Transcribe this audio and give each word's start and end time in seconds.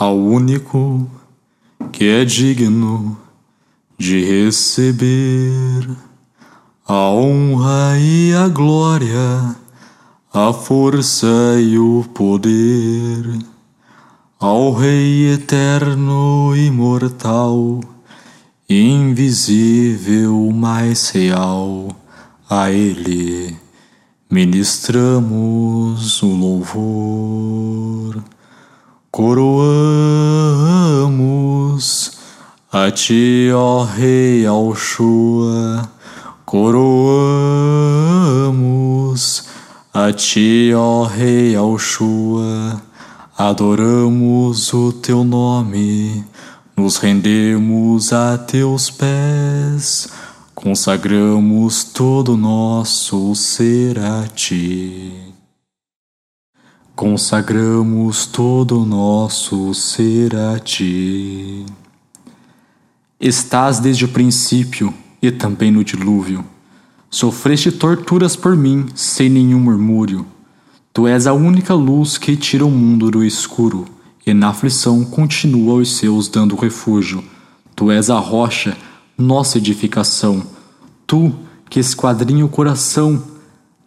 ao 0.00 0.16
único 0.16 1.06
que 1.92 2.08
é 2.08 2.24
digno 2.24 3.18
de 3.98 4.24
receber 4.24 5.86
a 6.88 7.10
honra 7.10 7.98
e 7.98 8.34
a 8.34 8.48
glória, 8.48 9.56
a 10.32 10.54
força 10.54 11.26
e 11.60 11.78
o 11.78 12.02
poder, 12.14 13.26
ao 14.38 14.72
Rei 14.72 15.34
eterno, 15.34 16.56
imortal, 16.56 17.80
invisível, 18.70 20.50
mais 20.50 21.10
real, 21.10 21.94
a 22.48 22.70
Ele 22.70 23.54
ministramos 24.30 26.22
o 26.22 26.26
louvor. 26.26 28.39
Coroamos 29.12 29.80
a 32.72 32.92
ti, 32.92 33.50
ó 33.52 33.82
Rei 33.82 34.46
Alshua, 34.46 35.90
coroamos 36.46 37.40
a 39.92 40.12
ti, 40.12 40.72
ó 40.72 41.06
Rei 41.06 41.56
Alshua, 41.56 42.80
adoramos 43.36 44.72
o 44.72 44.92
teu 44.92 45.24
nome, 45.24 46.24
nos 46.76 46.98
rendemos 46.98 48.12
a 48.12 48.38
teus 48.38 48.90
pés, 48.90 50.08
consagramos 50.54 51.82
todo 51.82 52.36
nosso 52.36 53.34
ser 53.34 53.98
a 53.98 54.28
ti. 54.28 55.34
Consagramos 57.00 58.26
todo 58.26 58.82
o 58.82 58.84
nosso 58.84 59.72
ser 59.72 60.36
a 60.36 60.58
ti. 60.58 61.64
Estás 63.18 63.78
desde 63.78 64.04
o 64.04 64.08
princípio 64.08 64.92
e 65.22 65.30
também 65.30 65.70
no 65.70 65.82
dilúvio. 65.82 66.44
Sofreste 67.08 67.72
torturas 67.72 68.36
por 68.36 68.54
mim 68.54 68.84
sem 68.94 69.30
nenhum 69.30 69.60
murmúrio. 69.60 70.26
Tu 70.92 71.08
és 71.08 71.26
a 71.26 71.32
única 71.32 71.72
luz 71.72 72.18
que 72.18 72.36
tira 72.36 72.66
o 72.66 72.70
mundo 72.70 73.10
do 73.10 73.24
escuro, 73.24 73.86
e 74.26 74.34
na 74.34 74.48
aflição 74.48 75.02
continua 75.02 75.76
os 75.76 75.96
seus 75.96 76.28
dando 76.28 76.54
refúgio. 76.54 77.24
Tu 77.74 77.90
és 77.90 78.10
a 78.10 78.18
rocha, 78.18 78.76
nossa 79.16 79.56
edificação. 79.56 80.42
Tu 81.06 81.32
que 81.70 81.80
esquadrinha 81.80 82.44
o 82.44 82.50
coração. 82.50 83.22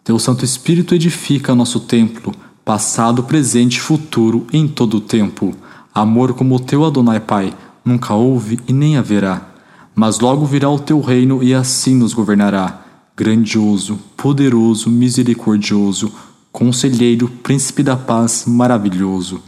Teu 0.02 0.18
Santo 0.18 0.44
Espírito 0.44 0.96
edifica 0.96 1.54
nosso 1.54 1.78
templo 1.78 2.34
passado, 2.64 3.22
presente 3.24 3.76
e 3.76 3.80
futuro 3.80 4.46
em 4.52 4.66
todo 4.66 4.96
o 4.96 5.00
tempo. 5.00 5.54
Amor 5.94 6.32
como 6.32 6.56
o 6.56 6.60
teu 6.60 6.84
Adonai 6.84 7.20
Pai 7.20 7.52
nunca 7.84 8.14
houve 8.14 8.58
e 8.66 8.72
nem 8.72 8.96
haverá. 8.96 9.50
Mas 9.94 10.18
logo 10.18 10.46
virá 10.46 10.70
o 10.70 10.78
teu 10.78 11.00
reino 11.00 11.42
e 11.42 11.54
assim 11.54 11.94
nos 11.94 12.14
governará. 12.14 12.80
Grandioso, 13.16 13.98
poderoso, 14.16 14.90
misericordioso, 14.90 16.10
conselheiro, 16.50 17.28
príncipe 17.28 17.82
da 17.82 17.96
paz, 17.96 18.44
maravilhoso. 18.46 19.40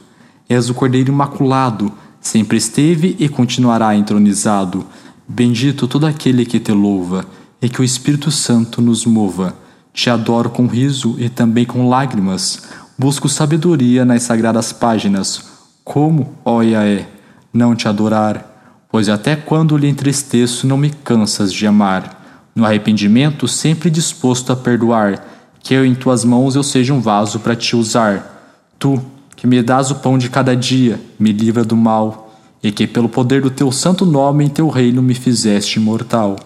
És 0.48 0.68
o 0.68 0.74
Cordeiro 0.74 1.10
Imaculado, 1.10 1.90
sempre 2.20 2.58
esteve 2.58 3.16
e 3.18 3.28
continuará 3.28 3.96
entronizado. 3.96 4.84
Bendito 5.26 5.88
todo 5.88 6.06
aquele 6.06 6.44
que 6.44 6.60
te 6.60 6.70
louva, 6.70 7.24
e 7.60 7.68
que 7.68 7.80
o 7.80 7.84
Espírito 7.84 8.30
Santo 8.30 8.80
nos 8.80 9.04
mova. 9.04 9.56
Te 9.92 10.10
adoro 10.10 10.50
com 10.50 10.66
riso 10.66 11.16
e 11.18 11.28
também 11.28 11.64
com 11.64 11.88
lágrimas 11.88 12.62
Busco 12.98 13.28
sabedoria 13.28 14.06
nas 14.06 14.22
sagradas 14.22 14.72
páginas. 14.72 15.44
Como, 15.84 16.32
ó 16.42 16.62
Iaé, 16.62 17.06
não 17.52 17.76
te 17.76 17.86
adorar? 17.86 18.86
Pois 18.90 19.10
até 19.10 19.36
quando 19.36 19.76
lhe 19.76 19.86
entristeço, 19.86 20.66
não 20.66 20.78
me 20.78 20.88
cansas 20.88 21.52
de 21.52 21.66
amar. 21.66 22.48
No 22.54 22.64
arrependimento, 22.64 23.46
sempre 23.46 23.90
disposto 23.90 24.50
a 24.50 24.56
perdoar, 24.56 25.22
que 25.60 25.74
eu 25.74 25.84
em 25.84 25.94
tuas 25.94 26.24
mãos 26.24 26.56
eu 26.56 26.62
seja 26.62 26.94
um 26.94 27.00
vaso 27.02 27.38
para 27.40 27.54
te 27.54 27.76
usar. 27.76 28.64
Tu, 28.78 28.98
que 29.36 29.46
me 29.46 29.62
dás 29.62 29.90
o 29.90 29.96
pão 29.96 30.16
de 30.16 30.30
cada 30.30 30.56
dia, 30.56 30.98
me 31.18 31.32
livra 31.32 31.64
do 31.64 31.76
mal, 31.76 32.34
e 32.62 32.72
que 32.72 32.86
pelo 32.86 33.10
poder 33.10 33.42
do 33.42 33.50
teu 33.50 33.70
santo 33.70 34.06
nome 34.06 34.46
em 34.46 34.48
teu 34.48 34.70
reino 34.70 35.02
me 35.02 35.12
fizeste 35.12 35.78
imortal. 35.78 36.36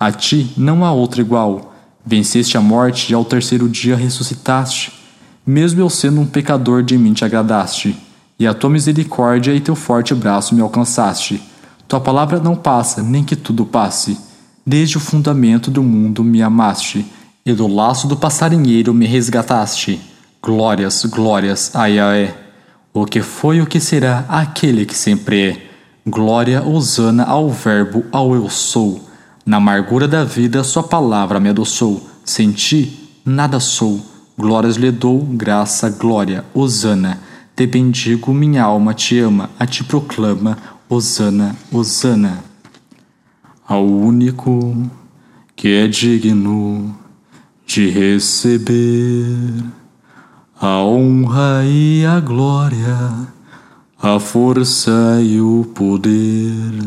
A 0.00 0.10
ti 0.10 0.52
não 0.56 0.84
há 0.84 0.90
outro 0.90 1.20
igual. 1.20 1.72
Venceste 2.04 2.56
a 2.56 2.60
morte 2.60 3.12
e 3.12 3.14
ao 3.14 3.24
terceiro 3.24 3.68
dia 3.68 3.94
ressuscitaste 3.94 5.01
mesmo 5.46 5.80
eu 5.80 5.90
sendo 5.90 6.20
um 6.20 6.26
pecador, 6.26 6.82
de 6.82 6.96
mim 6.96 7.12
te 7.12 7.24
agradaste, 7.24 7.96
e 8.38 8.46
a 8.46 8.54
tua 8.54 8.70
misericórdia 8.70 9.52
e 9.52 9.60
teu 9.60 9.74
forte 9.74 10.14
braço 10.14 10.54
me 10.54 10.60
alcançaste. 10.60 11.42
Tua 11.88 12.00
palavra 12.00 12.38
não 12.38 12.54
passa, 12.54 13.02
nem 13.02 13.24
que 13.24 13.36
tudo 13.36 13.66
passe. 13.66 14.18
Desde 14.64 14.96
o 14.96 15.00
fundamento 15.00 15.70
do 15.70 15.82
mundo 15.82 16.22
me 16.22 16.40
amaste, 16.42 17.04
e 17.44 17.52
do 17.52 17.66
laço 17.66 18.06
do 18.06 18.16
passarinheiro 18.16 18.94
me 18.94 19.04
resgataste. 19.04 20.00
Glórias, 20.40 21.04
glórias 21.04 21.72
a. 21.74 21.88
O 22.94 23.04
que 23.04 23.20
foi 23.20 23.60
o 23.60 23.66
que 23.66 23.80
será 23.80 24.24
aquele 24.28 24.86
que 24.86 24.94
sempre 24.94 25.50
é. 25.50 25.66
Glória, 26.06 26.62
hosana 26.62 27.24
ao 27.24 27.50
Verbo, 27.50 28.04
ao 28.12 28.34
Eu 28.34 28.48
Sou. 28.48 29.08
Na 29.44 29.56
amargura 29.56 30.06
da 30.06 30.24
vida, 30.24 30.62
Sua 30.62 30.84
palavra 30.84 31.40
me 31.40 31.48
adoçou. 31.48 32.08
Sem 32.24 32.52
ti, 32.52 33.10
nada 33.24 33.58
sou 33.58 34.11
Glórias 34.42 34.74
lhe 34.74 34.90
dou, 34.90 35.20
graça, 35.20 35.88
glória, 35.88 36.44
Osana. 36.52 37.20
Te 37.54 37.64
bendigo, 37.64 38.34
minha 38.34 38.64
alma 38.64 38.92
te 38.92 39.20
ama, 39.20 39.48
a 39.56 39.64
ti 39.64 39.84
proclama, 39.84 40.58
Osana, 40.88 41.54
Osana. 41.70 42.42
Ao 43.64 43.86
único 43.86 44.90
que 45.54 45.68
é 45.68 45.86
digno 45.86 46.92
de 47.64 47.88
receber 47.88 49.62
a 50.60 50.82
honra 50.82 51.62
e 51.64 52.04
a 52.04 52.18
glória, 52.18 53.28
a 54.02 54.18
força 54.18 55.20
e 55.22 55.40
o 55.40 55.70
poder, 55.72 56.82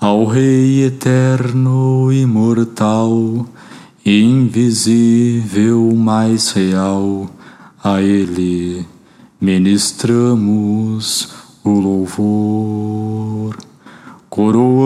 ao 0.00 0.24
Rei 0.24 0.84
eterno, 0.86 2.10
imortal, 2.10 3.46
invisível, 4.04 5.94
mais 5.94 6.50
real, 6.50 7.30
a 7.82 8.02
Ele 8.02 8.84
ministramos 9.40 11.28
o 11.64 11.70
louvor. 11.70 13.56
Coroamos 14.28 14.82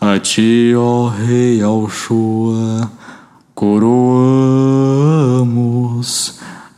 a 0.00 0.18
Ti, 0.18 0.72
ó 0.76 1.08
Rei 1.08 1.60
Alshua, 1.62 2.90
coroamos 3.54 4.00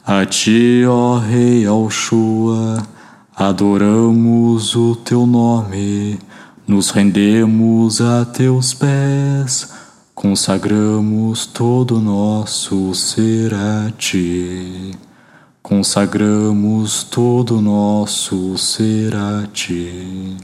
a 0.05 0.27
Ti, 0.27 0.85
ó 0.89 1.19
Rei 1.19 1.65
Alshua, 1.67 2.83
adoramos 3.37 4.75
o 4.75 4.97
Teu 4.97 5.27
nome 5.27 6.19
nos 6.73 6.91
rendemos 6.91 8.01
a 8.01 8.25
teus 8.25 8.73
pés, 8.73 9.69
consagramos 10.15 11.45
todo 11.45 11.99
o 11.99 12.01
nosso 12.01 12.95
ser 12.95 13.53
a 13.53 13.93
ti. 13.99 14.93
Consagramos 15.63 17.05
todo 17.05 17.59
o 17.59 17.61
nosso 17.61 18.57
ser 18.57 19.15
a 19.15 19.47
ti. 19.53 20.35